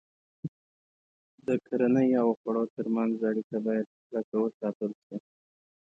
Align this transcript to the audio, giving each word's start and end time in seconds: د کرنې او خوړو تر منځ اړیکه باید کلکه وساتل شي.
د 1.47 1.49
کرنې 1.67 2.07
او 2.21 2.29
خوړو 2.39 2.63
تر 2.75 2.85
منځ 2.95 3.13
اړیکه 3.29 3.57
باید 3.65 3.87
کلکه 4.09 4.35
وساتل 4.43 4.91
شي. 5.03 5.17